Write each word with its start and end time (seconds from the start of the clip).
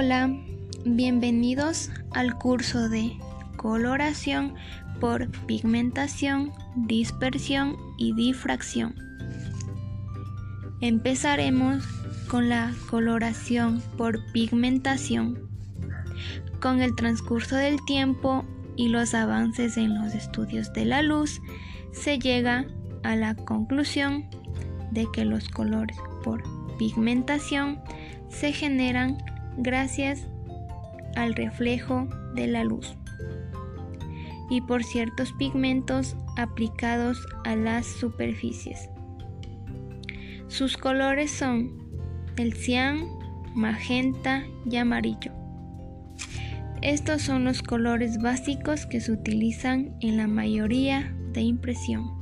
Hola, 0.00 0.32
bienvenidos 0.84 1.90
al 2.12 2.38
curso 2.38 2.88
de 2.88 3.18
coloración 3.56 4.54
por 5.00 5.28
pigmentación, 5.46 6.52
dispersión 6.76 7.76
y 7.96 8.14
difracción. 8.14 8.94
Empezaremos 10.80 11.84
con 12.28 12.48
la 12.48 12.72
coloración 12.88 13.82
por 13.96 14.20
pigmentación. 14.30 15.48
Con 16.60 16.80
el 16.80 16.94
transcurso 16.94 17.56
del 17.56 17.84
tiempo 17.84 18.44
y 18.76 18.90
los 18.90 19.14
avances 19.14 19.76
en 19.76 20.00
los 20.00 20.14
estudios 20.14 20.72
de 20.74 20.84
la 20.84 21.02
luz, 21.02 21.40
se 21.90 22.20
llega 22.20 22.66
a 23.02 23.16
la 23.16 23.34
conclusión 23.34 24.30
de 24.92 25.08
que 25.12 25.24
los 25.24 25.48
colores 25.48 25.96
por 26.22 26.44
pigmentación 26.78 27.80
se 28.28 28.52
generan 28.52 29.18
gracias 29.58 30.26
al 31.16 31.34
reflejo 31.34 32.08
de 32.34 32.46
la 32.46 32.64
luz 32.64 32.96
y 34.50 34.60
por 34.62 34.82
ciertos 34.84 35.32
pigmentos 35.32 36.16
aplicados 36.36 37.26
a 37.44 37.54
las 37.56 37.86
superficies. 37.86 38.88
Sus 40.46 40.76
colores 40.76 41.30
son 41.30 41.76
el 42.36 42.54
cian, 42.54 43.04
magenta 43.54 44.44
y 44.64 44.76
amarillo. 44.76 45.32
Estos 46.80 47.22
son 47.22 47.44
los 47.44 47.62
colores 47.62 48.18
básicos 48.18 48.86
que 48.86 49.00
se 49.00 49.12
utilizan 49.12 49.96
en 50.00 50.16
la 50.16 50.28
mayoría 50.28 51.14
de 51.32 51.42
impresión. 51.42 52.18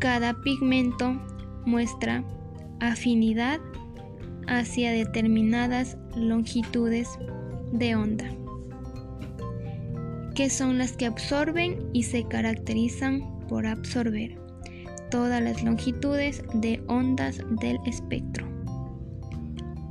Cada 0.00 0.34
pigmento 0.42 1.22
muestra 1.64 2.24
afinidad 2.80 3.60
hacia 4.46 4.92
determinadas 4.92 5.96
longitudes 6.16 7.08
de 7.72 7.96
onda, 7.96 8.24
que 10.34 10.50
son 10.50 10.78
las 10.78 10.92
que 10.92 11.06
absorben 11.06 11.88
y 11.92 12.04
se 12.04 12.24
caracterizan 12.24 13.46
por 13.48 13.66
absorber 13.66 14.38
todas 15.10 15.42
las 15.42 15.62
longitudes 15.62 16.42
de 16.54 16.82
ondas 16.88 17.40
del 17.60 17.78
espectro. 17.86 18.46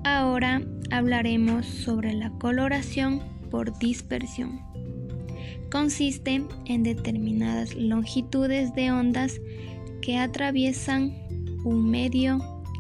Ahora 0.04 0.62
hablaremos 0.90 1.66
sobre 1.66 2.14
la 2.14 2.32
coloración 2.40 3.22
por 3.52 3.78
dispersión. 3.78 4.60
Consiste 5.70 6.44
en 6.66 6.84
determinadas 6.84 7.76
longitudes 7.76 8.74
de 8.74 8.92
ondas 8.92 9.40
que 10.02 10.18
atraviesan 10.18 11.14
un 11.64 11.90
medio 11.90 12.40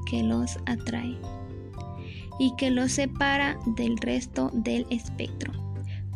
que 0.09 0.23
los 0.23 0.57
atrae 0.65 1.15
y 2.39 2.55
que 2.55 2.71
los 2.71 2.93
separa 2.93 3.57
del 3.65 3.97
resto 3.97 4.49
del 4.53 4.85
espectro. 4.89 5.51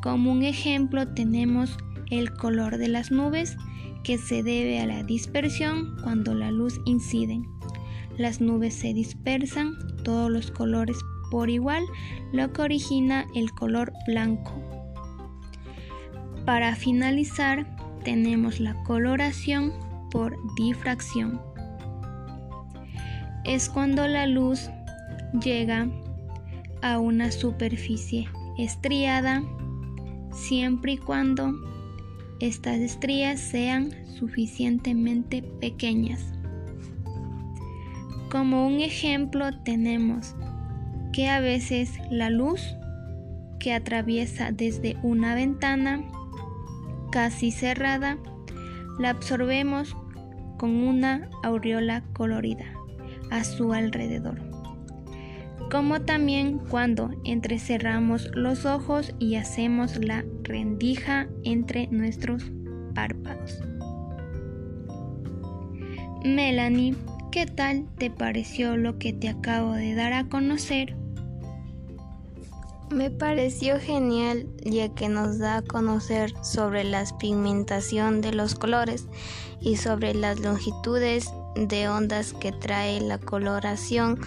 Como 0.01 0.31
un 0.31 0.43
ejemplo 0.43 1.07
tenemos 1.13 1.77
el 2.11 2.31
color 2.33 2.77
de 2.77 2.87
las 2.87 3.11
nubes 3.11 3.57
que 4.03 4.17
se 4.17 4.43
debe 4.43 4.79
a 4.79 4.85
la 4.85 5.03
dispersión 5.03 5.97
cuando 6.03 6.35
la 6.35 6.51
luz 6.51 6.79
incide. 6.85 7.41
Las 8.17 8.39
nubes 8.39 8.75
se 8.75 8.93
dispersan 8.93 9.75
todos 10.03 10.29
los 10.31 10.51
colores 10.51 10.97
por 11.31 11.49
igual, 11.49 11.83
lo 12.31 12.53
que 12.53 12.61
origina 12.61 13.25
el 13.35 13.51
color 13.51 13.91
blanco. 14.05 14.53
Para 16.45 16.75
finalizar, 16.75 17.65
tenemos 18.03 18.59
la 18.59 18.75
coloración 18.83 19.73
por 20.11 20.37
difracción. 20.55 21.41
Es 23.43 23.69
cuando 23.69 24.07
la 24.07 24.27
luz 24.27 24.69
llega 25.43 25.89
a 26.85 26.99
una 26.99 27.31
superficie 27.31 28.29
estriada 28.59 29.41
siempre 30.31 30.91
y 30.91 30.97
cuando 30.99 31.51
estas 32.39 32.77
estrías 32.77 33.39
sean 33.39 33.89
suficientemente 34.05 35.41
pequeñas. 35.41 36.21
Como 38.29 38.67
un 38.67 38.81
ejemplo 38.81 39.63
tenemos 39.63 40.35
que 41.11 41.27
a 41.27 41.39
veces 41.39 41.89
la 42.11 42.29
luz 42.29 42.61
que 43.59 43.73
atraviesa 43.73 44.51
desde 44.51 44.95
una 45.01 45.33
ventana 45.33 46.03
casi 47.11 47.49
cerrada 47.49 48.19
la 48.99 49.09
absorbemos 49.09 49.97
con 50.59 50.75
una 50.83 51.31
aureola 51.41 52.03
colorida 52.13 52.65
a 53.31 53.43
su 53.43 53.73
alrededor 53.73 54.54
como 55.71 56.01
también 56.01 56.59
cuando 56.59 57.11
entrecerramos 57.23 58.29
los 58.33 58.65
ojos 58.65 59.13
y 59.19 59.35
hacemos 59.35 59.97
la 59.97 60.25
rendija 60.43 61.27
entre 61.43 61.87
nuestros 61.87 62.43
párpados. 62.93 63.61
Melanie, 66.23 66.95
¿qué 67.31 67.45
tal 67.45 67.85
te 67.97 68.09
pareció 68.09 68.77
lo 68.77 68.97
que 68.97 69.13
te 69.13 69.29
acabo 69.29 69.73
de 69.73 69.93
dar 69.93 70.13
a 70.13 70.27
conocer? 70.27 70.95
Me 72.89 73.09
pareció 73.09 73.79
genial 73.79 74.47
ya 74.63 74.89
que 74.93 75.09
nos 75.09 75.39
da 75.39 75.57
a 75.57 75.61
conocer 75.61 76.33
sobre 76.43 76.83
la 76.83 77.03
pigmentación 77.19 78.21
de 78.21 78.31
los 78.31 78.55
colores 78.55 79.07
y 79.59 79.77
sobre 79.77 80.13
las 80.13 80.39
longitudes 80.39 81.29
de 81.55 81.87
ondas 81.89 82.33
que 82.33 82.51
trae 82.51 83.01
la 83.01 83.17
coloración 83.17 84.19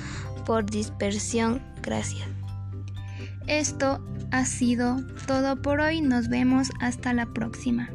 por 0.47 0.65
dispersión. 0.65 1.63
Gracias. 1.83 2.29
Esto 3.47 4.05
ha 4.31 4.45
sido 4.45 4.99
todo 5.27 5.61
por 5.61 5.81
hoy. 5.81 6.01
Nos 6.01 6.29
vemos 6.29 6.69
hasta 6.81 7.13
la 7.13 7.27
próxima. 7.27 7.91